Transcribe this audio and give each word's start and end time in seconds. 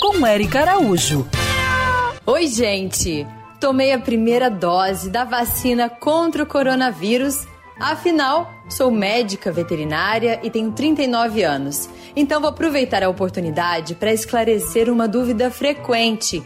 Com 0.00 0.24
Eric 0.24 0.56
Araújo. 0.56 1.26
Oi, 2.24 2.46
gente! 2.46 3.26
Tomei 3.58 3.92
a 3.92 3.98
primeira 3.98 4.48
dose 4.48 5.10
da 5.10 5.24
vacina 5.24 5.90
contra 5.90 6.44
o 6.44 6.46
coronavírus. 6.46 7.44
Afinal, 7.76 8.48
sou 8.68 8.88
médica 8.88 9.50
veterinária 9.50 10.38
e 10.44 10.48
tenho 10.48 10.70
39 10.70 11.42
anos. 11.42 11.90
Então 12.14 12.40
vou 12.40 12.50
aproveitar 12.50 13.02
a 13.02 13.08
oportunidade 13.08 13.96
para 13.96 14.12
esclarecer 14.12 14.88
uma 14.88 15.08
dúvida 15.08 15.50
frequente 15.50 16.40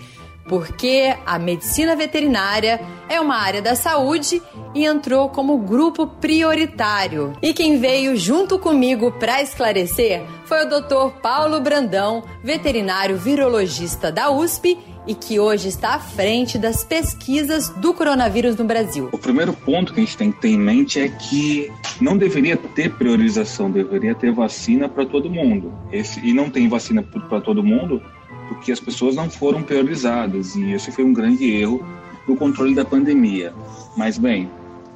porque 0.50 1.14
a 1.24 1.38
medicina 1.38 1.94
veterinária 1.94 2.80
é 3.08 3.20
uma 3.20 3.36
área 3.36 3.62
da 3.62 3.76
saúde 3.76 4.42
e 4.74 4.84
entrou 4.84 5.28
como 5.28 5.56
grupo 5.58 6.08
prioritário. 6.08 7.32
E 7.40 7.54
quem 7.54 7.78
veio 7.78 8.16
junto 8.16 8.58
comigo 8.58 9.12
para 9.12 9.40
esclarecer 9.40 10.24
foi 10.46 10.66
o 10.66 10.68
Dr. 10.68 11.20
Paulo 11.22 11.60
Brandão, 11.60 12.24
veterinário 12.42 13.16
virologista 13.16 14.10
da 14.10 14.28
USP 14.32 14.76
e 15.06 15.14
que 15.14 15.38
hoje 15.38 15.68
está 15.68 15.94
à 15.94 16.00
frente 16.00 16.58
das 16.58 16.82
pesquisas 16.82 17.68
do 17.68 17.94
coronavírus 17.94 18.56
no 18.56 18.64
Brasil. 18.64 19.08
O 19.12 19.18
primeiro 19.18 19.52
ponto 19.52 19.94
que 19.94 20.00
a 20.00 20.04
gente 20.04 20.16
tem 20.16 20.32
que 20.32 20.40
ter 20.40 20.48
em 20.48 20.58
mente 20.58 20.98
é 20.98 21.08
que 21.08 21.70
não 22.00 22.18
deveria 22.18 22.56
ter 22.56 22.90
priorização, 22.94 23.70
deveria 23.70 24.16
ter 24.16 24.32
vacina 24.32 24.88
para 24.88 25.06
todo 25.06 25.30
mundo. 25.30 25.72
Esse, 25.92 26.18
e 26.26 26.32
não 26.32 26.50
tem 26.50 26.68
vacina 26.68 27.04
para 27.04 27.40
todo 27.40 27.62
mundo 27.62 28.02
porque 28.50 28.72
as 28.72 28.80
pessoas 28.80 29.14
não 29.14 29.30
foram 29.30 29.62
priorizadas 29.62 30.56
e 30.56 30.72
esse 30.72 30.90
foi 30.90 31.04
um 31.04 31.12
grande 31.12 31.48
erro 31.48 31.86
no 32.26 32.36
controle 32.36 32.74
da 32.74 32.84
pandemia. 32.84 33.54
Mas 33.96 34.18
bem, 34.18 34.50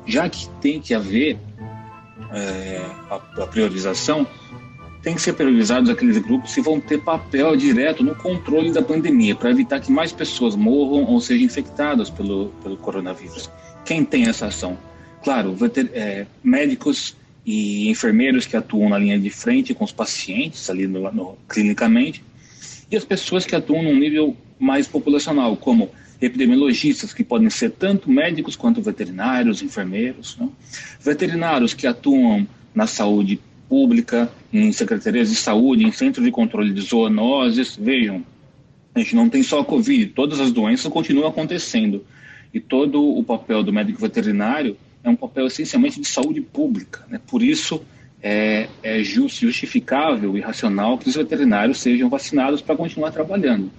já 0.04 0.28
que 0.28 0.48
tem 0.60 0.80
que 0.80 0.92
haver 0.92 1.38
é, 2.32 2.84
a, 3.08 3.14
a 3.14 3.46
priorização, 3.46 4.26
tem 5.02 5.14
que 5.14 5.22
ser 5.22 5.34
priorizados 5.34 5.88
aqueles 5.88 6.18
grupos 6.18 6.52
que 6.52 6.60
vão 6.60 6.80
ter 6.80 6.98
papel 6.98 7.54
direto 7.54 8.02
no 8.02 8.16
controle 8.16 8.72
da 8.72 8.82
pandemia, 8.82 9.36
para 9.36 9.50
evitar 9.50 9.78
que 9.78 9.92
mais 9.92 10.10
pessoas 10.10 10.56
morram 10.56 11.04
ou 11.04 11.20
sejam 11.20 11.44
infectadas 11.44 12.10
pelo, 12.10 12.48
pelo 12.60 12.76
coronavírus. 12.76 13.48
Quem 13.84 14.04
tem 14.04 14.26
essa 14.26 14.46
ação? 14.46 14.76
Claro, 15.22 15.56
ter, 15.68 15.92
é, 15.94 16.26
médicos 16.42 17.14
e 17.46 17.88
enfermeiros 17.88 18.46
que 18.46 18.56
atuam 18.56 18.88
na 18.88 18.98
linha 18.98 19.18
de 19.18 19.30
frente 19.30 19.74
com 19.74 19.84
os 19.84 19.92
pacientes 19.92 20.68
ali 20.68 20.88
no, 20.88 21.12
no, 21.12 21.38
clinicamente, 21.48 22.24
e 22.90 22.96
as 22.96 23.04
pessoas 23.04 23.44
que 23.44 23.54
atuam 23.54 23.82
num 23.82 23.98
nível 23.98 24.36
mais 24.58 24.86
populacional, 24.86 25.56
como 25.56 25.90
epidemiologistas, 26.20 27.12
que 27.12 27.24
podem 27.24 27.50
ser 27.50 27.70
tanto 27.72 28.10
médicos 28.10 28.56
quanto 28.56 28.80
veterinários, 28.80 29.62
enfermeiros, 29.62 30.36
né? 30.38 30.48
veterinários 31.00 31.74
que 31.74 31.86
atuam 31.86 32.46
na 32.74 32.86
saúde 32.86 33.40
pública, 33.68 34.30
em 34.52 34.72
secretarias 34.72 35.30
de 35.30 35.36
saúde, 35.36 35.84
em 35.84 35.92
centros 35.92 36.24
de 36.24 36.30
controle 36.30 36.72
de 36.72 36.80
zoonoses. 36.80 37.76
Vejam, 37.76 38.24
a 38.94 39.00
gente 39.00 39.16
não 39.16 39.28
tem 39.28 39.42
só 39.42 39.60
a 39.60 39.64
Covid, 39.64 40.06
todas 40.06 40.40
as 40.40 40.52
doenças 40.52 40.90
continuam 40.92 41.28
acontecendo. 41.28 42.04
E 42.52 42.60
todo 42.60 43.02
o 43.02 43.24
papel 43.24 43.62
do 43.62 43.72
médico 43.72 44.00
veterinário 44.00 44.76
é 45.02 45.10
um 45.10 45.16
papel 45.16 45.46
essencialmente 45.46 46.00
de 46.00 46.06
saúde 46.06 46.40
pública. 46.40 47.04
Né? 47.08 47.20
Por 47.26 47.42
isso, 47.42 47.82
é, 48.26 48.68
é 48.82 49.04
justificável 49.04 50.34
e 50.34 50.40
racional 50.40 50.96
que 50.96 51.10
os 51.10 51.14
veterinários 51.14 51.78
sejam 51.78 52.08
vacinados 52.08 52.62
para 52.62 52.74
continuar 52.74 53.10
trabalhando. 53.10 53.70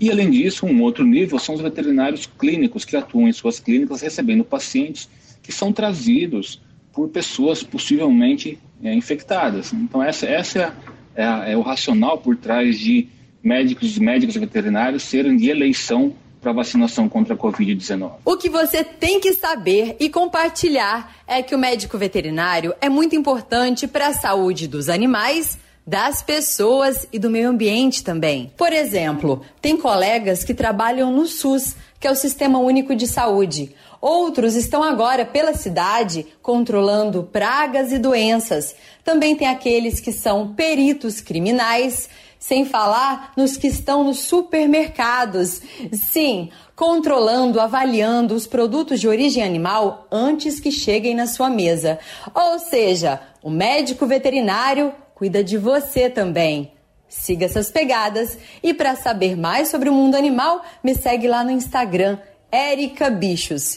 E, 0.00 0.10
além 0.10 0.30
disso, 0.30 0.64
um 0.64 0.80
outro 0.80 1.04
nível 1.04 1.38
são 1.38 1.54
os 1.54 1.60
veterinários 1.60 2.24
clínicos 2.24 2.86
que 2.86 2.96
atuam 2.96 3.28
em 3.28 3.32
suas 3.32 3.60
clínicas 3.60 4.00
recebendo 4.00 4.42
pacientes 4.42 5.06
que 5.42 5.52
são 5.52 5.70
trazidos 5.70 6.62
por 6.94 7.10
pessoas 7.10 7.62
possivelmente 7.62 8.58
é, 8.82 8.94
infectadas. 8.94 9.70
Então, 9.74 10.02
essa, 10.02 10.26
essa 10.26 10.74
é, 11.14 11.52
é, 11.52 11.56
o 11.56 11.60
racional 11.60 12.16
por 12.16 12.36
trás 12.36 12.78
de 12.78 13.06
médicos 13.42 13.98
médicos 13.98 14.34
veterinários 14.34 15.02
serem 15.02 15.36
de 15.36 15.50
eleição 15.50 16.14
para 16.40 16.52
vacinação 16.52 17.08
contra 17.08 17.34
a 17.34 17.36
Covid-19. 17.36 18.12
O 18.24 18.36
que 18.36 18.48
você 18.48 18.82
tem 18.82 19.20
que 19.20 19.34
saber 19.34 19.96
e 20.00 20.08
compartilhar 20.08 21.16
é 21.26 21.42
que 21.42 21.54
o 21.54 21.58
médico 21.58 21.98
veterinário 21.98 22.74
é 22.80 22.88
muito 22.88 23.14
importante 23.14 23.86
para 23.86 24.08
a 24.08 24.14
saúde 24.14 24.66
dos 24.66 24.88
animais 24.88 25.58
das 25.86 26.22
pessoas 26.22 27.06
e 27.12 27.18
do 27.18 27.30
meio 27.30 27.48
ambiente 27.48 28.04
também. 28.04 28.52
Por 28.56 28.72
exemplo, 28.72 29.42
tem 29.60 29.76
colegas 29.76 30.44
que 30.44 30.54
trabalham 30.54 31.10
no 31.10 31.26
SUS, 31.26 31.74
que 31.98 32.06
é 32.06 32.10
o 32.10 32.14
Sistema 32.14 32.58
Único 32.58 32.94
de 32.94 33.06
Saúde. 33.06 33.74
Outros 34.00 34.54
estão 34.54 34.82
agora 34.82 35.26
pela 35.26 35.52
cidade 35.52 36.26
controlando 36.40 37.24
pragas 37.24 37.92
e 37.92 37.98
doenças. 37.98 38.74
Também 39.04 39.36
tem 39.36 39.48
aqueles 39.48 40.00
que 40.00 40.12
são 40.12 40.54
peritos 40.54 41.20
criminais 41.20 42.08
sem 42.40 42.64
falar 42.64 43.34
nos 43.36 43.58
que 43.58 43.68
estão 43.68 44.02
nos 44.02 44.20
supermercados. 44.20 45.60
Sim, 45.92 46.48
controlando, 46.74 47.60
avaliando 47.60 48.34
os 48.34 48.46
produtos 48.46 48.98
de 48.98 49.06
origem 49.06 49.44
animal 49.44 50.08
antes 50.10 50.58
que 50.58 50.72
cheguem 50.72 51.14
na 51.14 51.26
sua 51.26 51.50
mesa. 51.50 51.98
Ou 52.34 52.58
seja, 52.58 53.20
o 53.42 53.50
médico 53.50 54.06
veterinário 54.06 54.92
cuida 55.14 55.44
de 55.44 55.58
você 55.58 56.08
também. 56.08 56.72
Siga 57.06 57.44
essas 57.44 57.70
pegadas 57.70 58.38
e 58.62 58.72
para 58.72 58.96
saber 58.96 59.36
mais 59.36 59.68
sobre 59.68 59.90
o 59.90 59.92
mundo 59.92 60.14
animal, 60.14 60.64
me 60.82 60.94
segue 60.94 61.28
lá 61.28 61.44
no 61.44 61.50
Instagram, 61.50 62.18
Erica 62.50 63.10
Bichos. 63.10 63.76